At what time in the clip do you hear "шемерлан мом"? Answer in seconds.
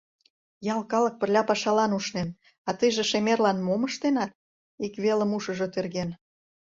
3.11-3.81